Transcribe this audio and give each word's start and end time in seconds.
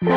Bonjour 0.00 0.12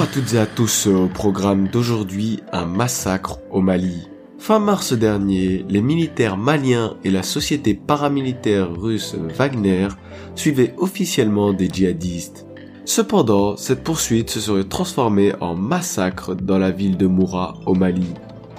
à 0.00 0.06
toutes 0.06 0.34
et 0.34 0.38
à 0.38 0.46
tous 0.46 0.86
au 0.86 1.08
programme 1.08 1.66
d'aujourd'hui 1.66 2.44
un 2.52 2.66
massacre 2.66 3.40
au 3.50 3.60
Mali. 3.60 4.06
Fin 4.46 4.60
mars 4.60 4.92
dernier, 4.92 5.66
les 5.68 5.82
militaires 5.82 6.36
maliens 6.36 6.94
et 7.02 7.10
la 7.10 7.24
société 7.24 7.74
paramilitaire 7.74 8.72
russe 8.72 9.16
Wagner 9.36 9.88
suivaient 10.36 10.72
officiellement 10.78 11.52
des 11.52 11.68
djihadistes. 11.68 12.46
Cependant, 12.84 13.56
cette 13.56 13.82
poursuite 13.82 14.30
se 14.30 14.38
serait 14.38 14.62
transformée 14.62 15.32
en 15.40 15.56
massacre 15.56 16.36
dans 16.36 16.58
la 16.58 16.70
ville 16.70 16.96
de 16.96 17.08
Moura 17.08 17.58
au 17.66 17.74
Mali. 17.74 18.06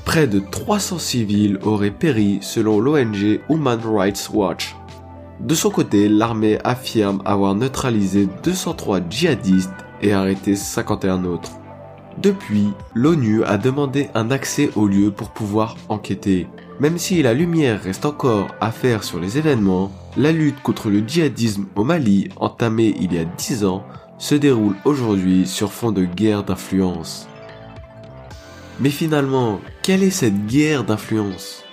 Près 0.04 0.28
de 0.28 0.42
300 0.52 1.00
civils 1.00 1.58
auraient 1.64 1.90
péri 1.90 2.40
selon 2.42 2.82
l'ONG 2.82 3.40
Human 3.50 3.80
Rights 3.86 4.30
Watch. 4.34 4.76
De 5.40 5.56
son 5.56 5.70
côté, 5.70 6.10
l'armée 6.10 6.60
affirme 6.66 7.22
avoir 7.24 7.56
neutralisé 7.56 8.28
203 8.44 9.00
djihadistes 9.10 9.72
et 10.02 10.12
arrêté 10.12 10.58
51 10.58 11.24
autres. 11.24 11.52
Depuis, 12.18 12.74
l'ONU 12.96 13.44
a 13.44 13.58
demandé 13.60 14.10
un 14.16 14.32
accès 14.32 14.72
au 14.76 14.88
lieu 14.88 15.12
pour 15.12 15.30
pouvoir 15.30 15.78
enquêter. 15.88 16.48
Même 16.80 16.98
si 16.98 17.22
la 17.22 17.36
lumière 17.36 17.82
reste 17.84 18.06
encore 18.06 18.48
à 18.60 18.72
faire 18.72 19.04
sur 19.04 19.20
les 19.20 19.38
événements, 19.38 19.92
la 20.16 20.32
lutte 20.32 20.62
contre 20.64 20.90
le 20.90 21.08
djihadisme 21.08 21.68
au 21.76 21.84
Mali, 21.84 22.30
entamée 22.38 22.96
il 23.00 23.14
y 23.14 23.20
a 23.20 23.26
10 23.26 23.66
ans, 23.66 23.84
se 24.18 24.34
déroule 24.34 24.76
aujourd'hui 24.84 25.46
sur 25.46 25.72
fond 25.72 25.92
de 25.92 26.06
guerre 26.06 26.44
d'influence. 26.44 27.28
Mais 28.80 28.90
finalement, 28.90 29.60
quelle 29.84 30.02
est 30.02 30.10
cette 30.10 30.48
guerre 30.48 30.84
d'influence? 30.84 31.64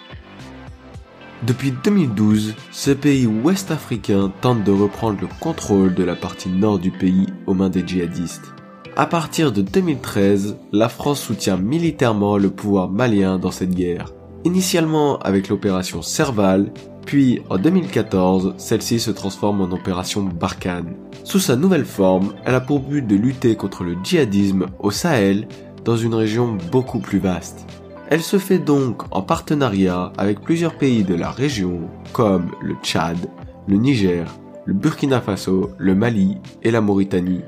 Depuis 1.43 1.73
2012, 1.85 2.55
ce 2.71 2.91
pays 2.91 3.27
ouest-africain 3.27 4.31
tente 4.43 4.65
de 4.65 4.73
reprendre 4.73 5.21
le 5.23 5.29
contrôle 5.41 5.95
de 5.95 6.05
la 6.05 6.17
partie 6.17 6.49
nord 6.49 6.79
du 6.79 6.91
pays 6.91 7.27
aux 7.47 7.55
mains 7.55 7.71
des 7.71 7.87
djihadistes. 7.87 8.55
À 8.97 9.07
partir 9.07 9.51
de 9.51 9.61
2013, 9.61 10.57
la 10.71 10.89
France 10.89 11.21
soutient 11.21 11.57
militairement 11.57 12.39
le 12.39 12.49
pouvoir 12.49 12.89
malien 12.89 13.41
dans 13.41 13.51
cette 13.51 13.75
guerre. 13.75 14.13
Initialement 14.45 15.19
avec 15.19 15.49
l'opération 15.49 16.01
Serval, 16.01 16.71
puis 17.05 17.43
en 17.51 17.59
2014, 17.59 18.55
celle-ci 18.57 19.01
se 19.01 19.11
transforme 19.11 19.63
en 19.63 19.73
opération 19.73 20.23
Barkhane. 20.23 20.95
Sous 21.25 21.41
sa 21.41 21.57
nouvelle 21.57 21.87
forme, 21.87 22.35
elle 22.45 22.55
a 22.55 22.61
pour 22.61 22.79
but 22.79 23.05
de 23.05 23.17
lutter 23.17 23.57
contre 23.57 23.83
le 23.83 23.97
djihadisme 24.05 24.67
au 24.79 24.93
Sahel 24.93 25.49
dans 25.85 25.97
une 25.97 26.15
région 26.15 26.57
beaucoup 26.71 27.01
plus 27.01 27.19
vaste. 27.19 27.67
Elle 28.11 28.23
se 28.23 28.39
fait 28.39 28.61
donc 28.61 29.03
en 29.11 29.23
partenariat 29.23 30.13
avec 30.17 30.41
plusieurs 30.41 30.79
pays 30.79 31.03
de 31.03 31.17
la 31.17 31.33
région 31.33 31.81
comme 32.13 32.53
le 32.63 32.77
Tchad, 32.81 33.19
le 33.67 33.77
Niger, 33.77 34.33
le 34.67 34.73
Burkina 34.73 35.21
Faso, 35.21 35.73
le 35.79 35.97
Mali 35.97 36.37
et 36.63 36.71
la 36.71 36.81
Mauritanie. 36.81 37.43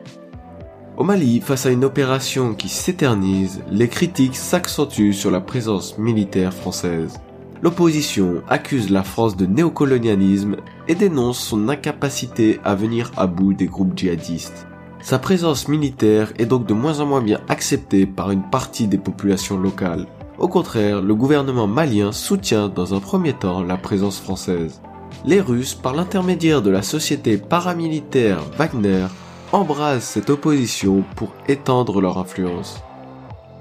Au 0.96 1.04
Mali, 1.04 1.42
face 1.42 1.66
à 1.66 1.70
une 1.70 1.84
opération 1.84 2.54
qui 2.54 2.70
s'éternise, 2.70 3.62
les 3.70 3.86
critiques 3.86 4.34
s'accentuent 4.34 5.12
sur 5.12 5.30
la 5.30 5.42
présence 5.42 5.98
militaire 5.98 6.54
française. 6.54 7.20
L'opposition 7.60 8.42
accuse 8.48 8.88
la 8.88 9.02
France 9.02 9.36
de 9.36 9.44
néocolonialisme 9.44 10.56
et 10.88 10.94
dénonce 10.94 11.38
son 11.38 11.68
incapacité 11.68 12.60
à 12.64 12.74
venir 12.74 13.12
à 13.18 13.26
bout 13.26 13.52
des 13.52 13.66
groupes 13.66 13.92
djihadistes. 13.94 14.66
Sa 15.02 15.18
présence 15.18 15.68
militaire 15.68 16.32
est 16.38 16.46
donc 16.46 16.66
de 16.66 16.72
moins 16.72 17.00
en 17.00 17.06
moins 17.06 17.20
bien 17.20 17.40
acceptée 17.50 18.06
par 18.06 18.30
une 18.30 18.48
partie 18.48 18.86
des 18.86 18.98
populations 18.98 19.58
locales. 19.58 20.06
Au 20.38 20.48
contraire, 20.48 21.02
le 21.02 21.14
gouvernement 21.14 21.66
malien 21.66 22.10
soutient 22.10 22.68
dans 22.68 22.94
un 22.94 23.00
premier 23.00 23.34
temps 23.34 23.62
la 23.62 23.76
présence 23.76 24.18
française. 24.18 24.80
Les 25.26 25.42
Russes, 25.42 25.74
par 25.74 25.94
l'intermédiaire 25.94 26.62
de 26.62 26.70
la 26.70 26.82
société 26.82 27.36
paramilitaire 27.36 28.40
Wagner, 28.56 29.06
embrasent 29.52 30.04
cette 30.04 30.30
opposition 30.30 31.04
pour 31.14 31.32
étendre 31.48 32.00
leur 32.00 32.18
influence. 32.18 32.80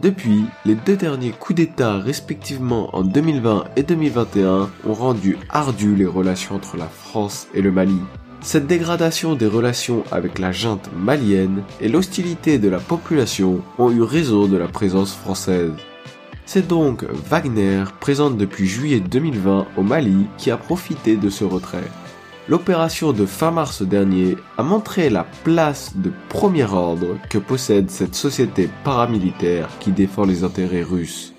Depuis, 0.02 0.46
les 0.66 0.76
deux 0.76 0.98
derniers 0.98 1.32
coups 1.32 1.58
d'État 1.58 1.98
respectivement 2.00 2.96
en 2.96 3.04
2020 3.04 3.66
et 3.76 3.84
2021 3.84 4.70
ont 4.86 4.94
rendu 4.94 5.38
ardues 5.50 5.96
les 5.96 6.06
relations 6.06 6.56
entre 6.56 6.78
la 6.78 6.88
France 6.88 7.48
et 7.54 7.62
le 7.62 7.72
Mali. 7.72 8.00
Cette 8.42 8.68
dégradation 8.68 9.34
des 9.34 9.48
relations 9.48 10.04
avec 10.12 10.38
la 10.38 10.52
junte 10.52 10.90
malienne 10.96 11.64
et 11.82 11.90
l'hostilité 11.90 12.60
de 12.60 12.70
la 12.70 12.80
population 12.80 13.62
ont 13.80 13.90
eu 13.90 14.04
raison 14.04 14.46
de 14.48 14.58
la 14.58 14.68
présence 14.68 15.16
française. 15.16 15.72
C'est 16.46 16.68
donc 16.68 17.04
Wagner, 17.04 17.86
présente 18.00 18.38
depuis 18.38 18.68
juillet 18.68 19.00
2020 19.00 19.66
au 19.78 19.82
Mali, 19.82 20.28
qui 20.38 20.52
a 20.52 20.58
profité 20.58 21.16
de 21.16 21.30
ce 21.30 21.44
retrait 21.44 21.90
l'opération 22.48 23.12
de 23.14 23.26
fin 23.26 23.52
mars 23.52 23.82
dernier 23.82 24.38
a 24.58 24.64
montré 24.64 25.10
la 25.10 25.26
place 25.44 25.94
de 25.96 26.12
premier 26.30 26.72
ordre 26.72 27.18
que 27.30 27.38
possède 27.38 27.90
cette 27.90 28.16
société 28.16 28.70
paramilitaire 28.84 29.70
qui 29.80 29.92
défend 29.92 30.26
les 30.26 30.44
intérêts 30.44 30.84
russes. 30.84 31.34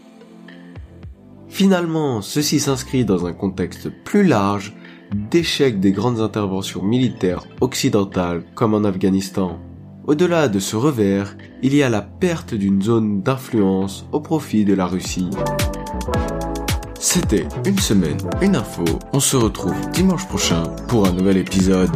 Finalement, 1.49 2.21
ceci 2.21 2.61
s'inscrit 2.61 3.05
dans 3.05 3.25
un 3.25 3.33
contexte 3.33 3.89
plus 4.05 4.25
large 4.25 4.75
d'échec 5.15 5.81
des 5.81 5.93
grandes 5.93 6.21
interventions 6.21 6.83
militaires 6.83 7.45
occidentales 7.61 8.43
comme 8.55 8.75
en 8.75 8.85
Afghanistan. 8.85 9.59
Au-delà 10.07 10.49
de 10.49 10.59
ce 10.59 10.77
revers, 10.77 11.37
il 11.63 11.75
y 11.75 11.83
a 11.83 11.89
la 11.89 12.03
perte 12.03 12.55
d'une 12.55 12.83
zone 12.83 13.23
d'influence 13.23 14.07
au 14.13 14.21
profit 14.21 14.65
de 14.65 14.75
la 14.75 14.87
Russie. 14.87 15.31
C'était 16.99 17.47
une 17.65 17.79
semaine, 17.79 18.19
une 18.41 18.57
info. 18.57 18.85
On 19.13 19.21
se 19.21 19.37
retrouve 19.37 19.75
dimanche 19.93 20.27
prochain 20.27 20.65
pour 20.89 21.07
un 21.07 21.13
nouvel 21.13 21.37
épisode. 21.37 21.91